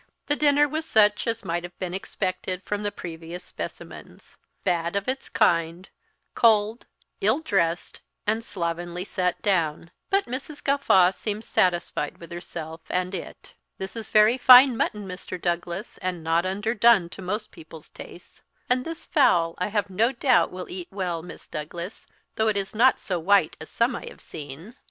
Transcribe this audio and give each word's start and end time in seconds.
The 0.25 0.35
dinner 0.35 0.67
was 0.67 0.87
such 0.87 1.27
as 1.27 1.45
might 1.45 1.61
have 1.63 1.77
been 1.77 1.93
expected 1.93 2.63
from 2.63 2.81
the 2.81 2.91
previous 2.91 3.43
specimens 3.43 4.35
bad 4.63 4.95
of 4.95 5.07
its 5.07 5.29
kind, 5.29 5.87
cold, 6.33 6.87
ill 7.21 7.39
dressed, 7.39 8.01
and 8.25 8.43
slovenly 8.43 9.05
set 9.05 9.39
down; 9.43 9.91
but 10.09 10.25
Mrs. 10.25 10.63
Gawtfaw 10.63 11.11
seemed 11.13 11.45
satisfied 11.45 12.17
with 12.17 12.31
herself 12.31 12.81
and 12.89 13.13
it. 13.13 13.53
"This 13.77 13.95
is 13.95 14.07
very 14.07 14.39
fine 14.39 14.75
mutton, 14.75 15.07
Mr. 15.07 15.39
Douglas, 15.39 15.99
and 15.99 16.23
not 16.23 16.47
underdone 16.47 17.07
to 17.09 17.21
most 17.21 17.51
people's 17.51 17.91
tastes; 17.91 18.41
and 18.71 18.83
this 18.83 19.05
fowl, 19.05 19.53
I 19.59 19.67
have 19.67 19.91
no 19.91 20.11
doubt 20.13 20.51
will 20.51 20.67
eat 20.67 20.87
well, 20.89 21.21
Miss 21.21 21.45
Douglas, 21.45 22.07
though 22.37 22.47
it 22.47 22.57
is 22.57 22.73
not 22.73 22.97
so 22.97 23.19
white 23.19 23.55
as 23.61 23.69
some 23.69 23.95
I 23.95 24.07
have 24.07 24.19
seen." 24.21 24.75